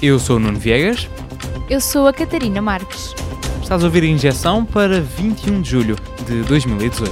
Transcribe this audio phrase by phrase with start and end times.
[0.00, 1.08] Eu sou o Nuno Viegas.
[1.68, 3.12] Eu sou a Catarina Marques.
[3.60, 7.10] Estás a ouvir a injeção para 21 de julho de 2018.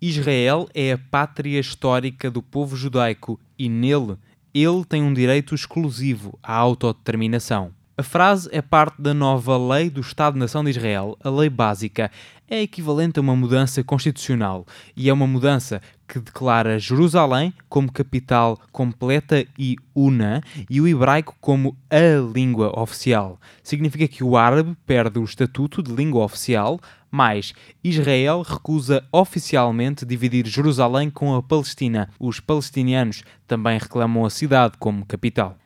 [0.00, 4.16] Israel é a pátria histórica do povo judaico e nele
[4.54, 7.72] ele tem um direito exclusivo à autodeterminação.
[8.00, 12.10] A frase é parte da nova lei do Estado-nação de Israel, a lei básica.
[12.52, 18.58] É equivalente a uma mudança constitucional e é uma mudança que declara Jerusalém como capital
[18.72, 23.38] completa e una e o hebraico como a língua oficial.
[23.62, 27.52] Significa que o árabe perde o estatuto de língua oficial, mas
[27.84, 32.10] Israel recusa oficialmente dividir Jerusalém com a Palestina.
[32.18, 35.56] Os palestinianos também reclamam a cidade como capital.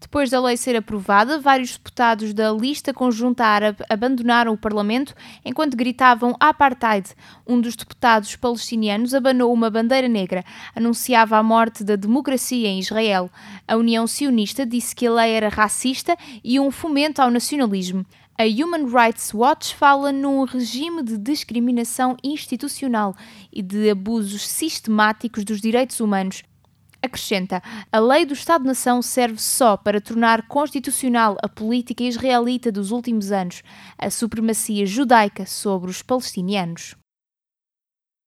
[0.00, 5.76] Depois da lei ser aprovada, vários deputados da lista conjunta árabe abandonaram o Parlamento enquanto
[5.76, 7.10] gritavam apartheid.
[7.46, 10.42] Um dos deputados palestinianos abanou uma bandeira negra,
[10.74, 13.30] anunciava a morte da democracia em Israel.
[13.68, 18.04] A União Sionista disse que a lei era racista e um fomento ao nacionalismo.
[18.38, 23.14] A Human Rights Watch fala num regime de discriminação institucional
[23.52, 26.42] e de abusos sistemáticos dos direitos humanos.
[27.02, 33.32] Acrescenta: a lei do Estado-nação serve só para tornar constitucional a política israelita dos últimos
[33.32, 33.62] anos,
[33.98, 36.94] a supremacia judaica sobre os palestinianos.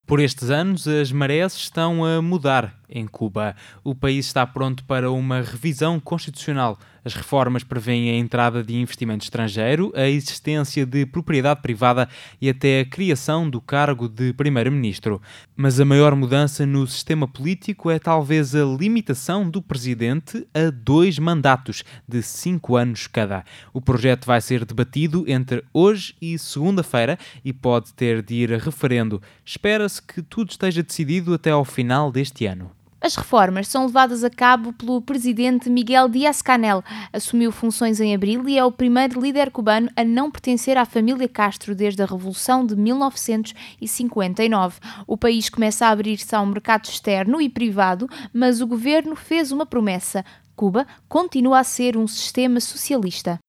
[0.05, 3.55] Por estes anos, as marés estão a mudar em Cuba.
[3.83, 6.77] O país está pronto para uma revisão constitucional.
[7.05, 12.07] As reformas prevêem a entrada de investimento estrangeiro, a existência de propriedade privada
[12.39, 15.21] e até a criação do cargo de primeiro-ministro.
[15.55, 21.19] Mas a maior mudança no sistema político é talvez a limitação do presidente a dois
[21.19, 23.43] mandatos de cinco anos cada.
[23.73, 28.57] O projeto vai ser debatido entre hoje e segunda-feira e pode ter de ir a
[28.57, 29.21] referendo.
[29.45, 32.71] Espera-se que tudo esteja decidido até ao final deste ano.
[33.03, 36.81] As reformas são levadas a cabo pelo presidente Miguel Díaz-Canel.
[37.11, 41.27] Assumiu funções em abril e é o primeiro líder cubano a não pertencer à família
[41.27, 44.79] Castro desde a Revolução de 1959.
[45.05, 49.65] O país começa a abrir-se ao mercado externo e privado, mas o governo fez uma
[49.65, 50.23] promessa:
[50.55, 53.42] Cuba continua a ser um sistema socialista.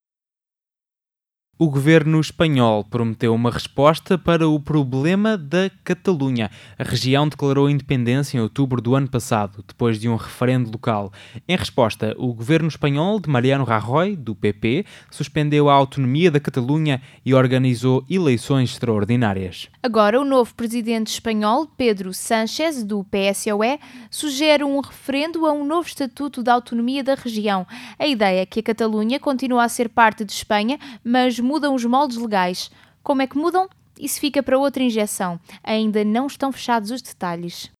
[1.56, 6.50] O governo espanhol prometeu uma resposta para o problema da Catalunha.
[6.76, 11.12] A região declarou independência em outubro do ano passado, depois de um referendo local.
[11.46, 17.00] Em resposta, o governo espanhol de Mariano Rajoy, do PP, suspendeu a autonomia da Catalunha
[17.24, 19.68] e organizou eleições extraordinárias.
[19.80, 23.78] Agora, o novo presidente espanhol, Pedro Sánchez, do PSOE,
[24.10, 27.64] sugere um referendo a um novo estatuto da autonomia da região.
[27.96, 31.84] A ideia é que a Catalunha continue a ser parte de Espanha, mas mudam os
[31.84, 32.70] moldes legais.
[33.02, 33.68] Como é que mudam?
[33.98, 35.38] Isso fica para outra injeção.
[35.62, 37.70] Ainda não estão fechados os detalhes.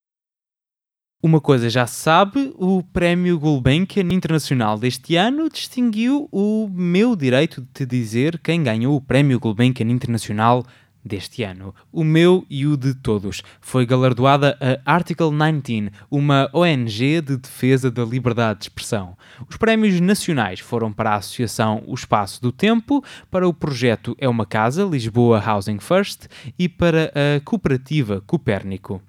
[1.21, 7.61] Uma coisa já se sabe, o Prémio Gulbenkian Internacional deste ano distinguiu o meu direito
[7.61, 10.63] de te dizer quem ganhou o Prémio Gulbenkian Internacional
[11.05, 11.73] deste ano.
[11.91, 13.43] O meu e o de todos.
[13.61, 19.15] Foi galardoada a Article 19, uma ONG de defesa da liberdade de expressão.
[19.47, 24.27] Os prémios nacionais foram para a Associação O Espaço do Tempo, para o projeto É
[24.27, 26.27] uma Casa, Lisboa Housing First
[26.57, 29.01] e para a cooperativa Copérnico.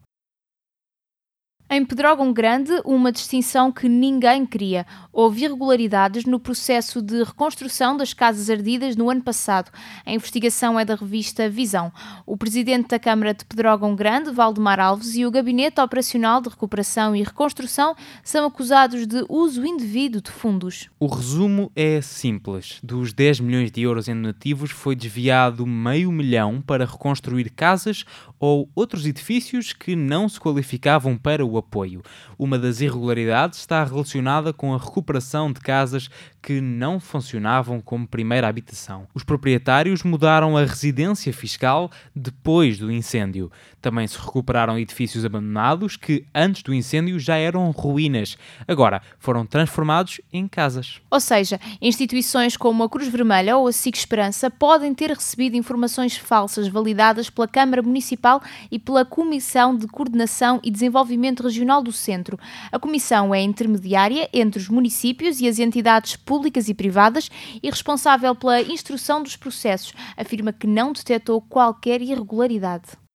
[1.69, 4.87] Em Pedrógão Grande, uma distinção que ninguém queria.
[5.12, 9.72] Houve irregularidades no processo de reconstrução das casas ardidas no ano passado.
[10.06, 11.93] A investigação é da revista Visão.
[12.25, 17.16] O presidente da Câmara de Pedrógão Grande, Valdemar Alves, e o Gabinete Operacional de Recuperação
[17.16, 20.88] e Reconstrução são acusados de uso indevido de fundos.
[21.00, 22.78] O resumo é simples.
[22.81, 28.04] Dos 10 milhões de euros em donativos foi desviado meio milhão para reconstruir casas
[28.38, 32.03] ou outros edifícios que não se qualificavam para o apoio.
[32.39, 36.09] Uma das irregularidades está relacionada com a recuperação de casas
[36.47, 39.09] que não funcionavam como primeira habitação.
[39.13, 43.51] Os proprietários mudaram a residência fiscal depois do incêndio.
[43.83, 48.39] Também se recuperaram edifícios abandonados que, antes do incêndio, já eram ruínas.
[48.69, 51.01] Agora foram transformados em casas.
[51.10, 56.16] Ou seja, instituições como a Cruz Vermelha ou a SIC Esperança podem ter recebido informações
[56.16, 58.41] falsas validadas pela Câmara Municipal
[58.71, 62.39] e pela Comissão de Coordenação e Desenvolvimento Regional do Centro.
[62.71, 67.30] A comissão é intermediária entre os municípios e as entidades públicas públicas e privadas
[67.62, 73.05] e responsável pela instrução dos processos, afirma que não detectou qualquer irregularidade.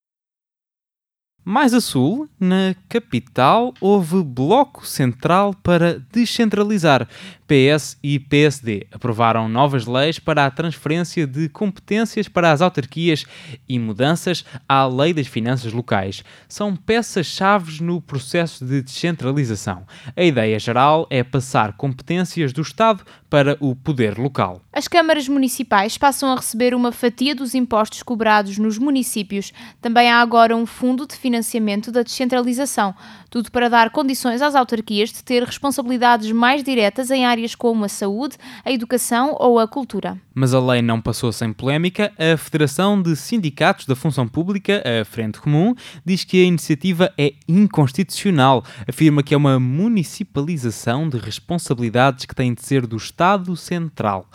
[1.43, 7.07] Mais a sul, na capital, houve bloco central para descentralizar.
[7.47, 13.25] PS e PSD aprovaram novas leis para a transferência de competências para as autarquias
[13.67, 16.23] e mudanças à Lei das Finanças Locais.
[16.47, 19.83] São peças-chave no processo de descentralização.
[20.15, 24.61] A ideia geral é passar competências do Estado para o poder local.
[24.73, 29.51] As câmaras municipais passam a receber uma fatia dos impostos cobrados nos municípios.
[29.81, 32.95] Também há agora um fundo de financiamento da descentralização,
[33.29, 37.89] tudo para dar condições às autarquias de ter responsabilidades mais diretas em áreas como a
[37.89, 40.17] saúde, a educação ou a cultura.
[40.33, 42.13] Mas a lei não passou sem polémica.
[42.17, 45.75] A Federação de Sindicatos da Função Pública, a Frente Comum,
[46.05, 48.63] diz que a iniciativa é inconstitucional.
[48.87, 54.29] Afirma que é uma municipalização de responsabilidades que têm de ser do Estado Central.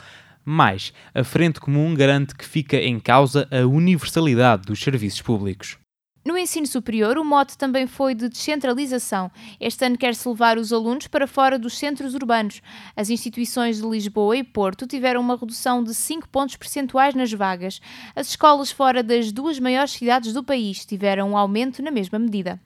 [0.48, 5.76] Mais, a Frente Comum garante que fica em causa a universalidade dos serviços públicos.
[6.24, 9.28] No ensino superior, o mote também foi de descentralização.
[9.60, 12.62] Este ano quer-se levar os alunos para fora dos centros urbanos.
[12.96, 17.80] As instituições de Lisboa e Porto tiveram uma redução de 5 pontos percentuais nas vagas.
[18.14, 22.60] As escolas fora das duas maiores cidades do país tiveram um aumento na mesma medida.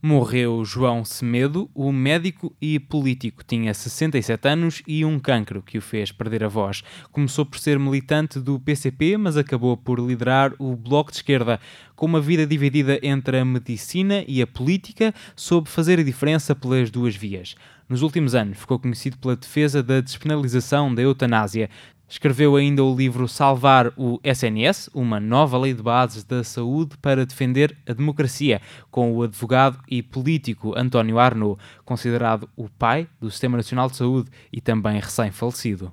[0.00, 3.42] Morreu João Semedo, o médico e político.
[3.44, 6.84] Tinha 67 anos e um cancro que o fez perder a voz.
[7.10, 11.58] Começou por ser militante do PCP, mas acabou por liderar o Bloco de Esquerda.
[11.96, 16.92] Com uma vida dividida entre a medicina e a política, soube fazer a diferença pelas
[16.92, 17.56] duas vias.
[17.88, 21.68] Nos últimos anos, ficou conhecido pela defesa da despenalização da eutanásia.
[22.08, 27.26] Escreveu ainda o livro Salvar o SNS, uma nova lei de bases da saúde para
[27.26, 33.58] defender a democracia, com o advogado e político António Arnaud, considerado o pai do Sistema
[33.58, 35.92] Nacional de Saúde e também recém-falecido.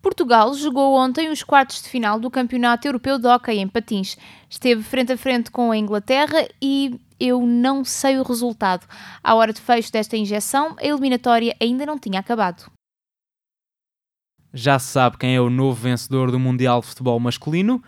[0.00, 4.16] Portugal jogou ontem os quartos de final do Campeonato Europeu de Hockey em Patins.
[4.48, 8.86] Esteve frente a frente com a Inglaterra e eu não sei o resultado.
[9.22, 12.70] À hora de fecho desta injeção, a eliminatória ainda não tinha acabado.
[14.54, 17.82] Já se sabe quem é o novo vencedor do Mundial de Futebol Masculino?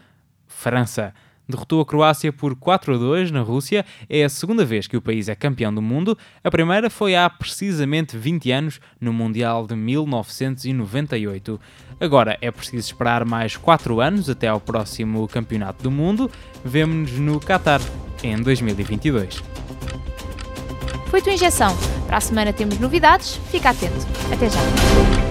[0.47, 1.13] França.
[1.47, 3.85] Derrotou a Croácia por 4 a 2 na Rússia.
[4.09, 6.17] É a segunda vez que o país é campeão do mundo.
[6.43, 11.61] A primeira foi há precisamente 20 anos, no Mundial de 1998.
[12.01, 16.31] Agora é preciso esperar mais 4 anos até ao próximo Campeonato do Mundo.
[16.65, 17.83] Vemo-nos no Qatar
[18.23, 19.43] em 2022.
[21.09, 21.77] Foi tua injeção.
[22.07, 23.39] Para a semana temos novidades.
[23.51, 23.95] Fica atento.
[24.33, 25.24] Até já.